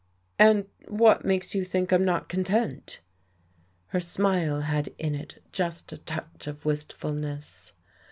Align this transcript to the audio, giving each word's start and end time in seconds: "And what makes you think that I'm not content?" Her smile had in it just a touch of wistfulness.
"And 0.39 0.65
what 0.87 1.23
makes 1.25 1.53
you 1.53 1.63
think 1.63 1.89
that 1.89 1.97
I'm 1.97 2.03
not 2.05 2.27
content?" 2.27 3.01
Her 3.89 3.99
smile 3.99 4.61
had 4.61 4.89
in 4.97 5.13
it 5.13 5.43
just 5.51 5.93
a 5.93 5.99
touch 5.99 6.47
of 6.47 6.65
wistfulness. 6.65 7.73